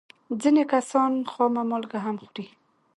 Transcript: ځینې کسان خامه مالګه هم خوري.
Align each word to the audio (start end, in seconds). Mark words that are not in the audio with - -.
ځینې 0.41 0.63
کسان 0.73 1.11
خامه 1.31 1.63
مالګه 1.69 1.99
هم 2.05 2.15
خوري. 2.23 2.45